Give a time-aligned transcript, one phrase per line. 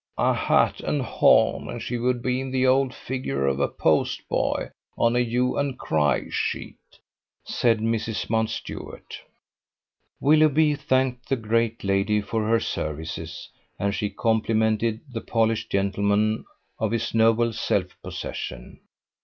[0.17, 4.27] "A hat and horn, and she would be in the old figure of a post
[4.27, 6.79] boy on a hue and cry sheet,"
[7.43, 8.27] said Mrs.
[8.27, 9.19] Mountstuart.
[10.19, 16.45] Willoughby thanked the great lady for her services, and she complimented the polished gentleman
[16.79, 18.79] on his noble self possession.